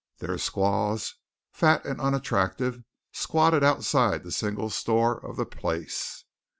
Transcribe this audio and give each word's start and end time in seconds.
Their 0.17 0.39
squaws, 0.39 1.13
fat 1.51 1.85
and 1.85 2.01
unattractive, 2.01 2.81
squatted 3.11 3.63
outside 3.63 4.23
the 4.23 4.31
single 4.31 4.71
store 4.71 5.23
of 5.23 5.37
the 5.37 5.45
place. 5.45 6.25